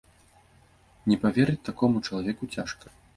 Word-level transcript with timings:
Не 1.11 1.17
паверыць 1.25 1.65
такому 1.69 2.01
чалавеку 2.07 2.51
цяжка. 2.57 2.85